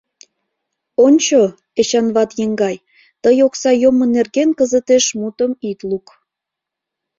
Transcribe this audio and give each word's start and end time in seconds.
Ончо, 1.05 1.39
Эчанват 1.79 2.29
еҥгай, 2.43 2.75
тый 3.23 3.37
окса 3.47 3.71
йоммо 3.83 4.05
нерген 4.15 4.49
кызытеш 4.59 5.05
мутым 5.19 5.51
ит 5.69 5.79
лук. 5.89 6.07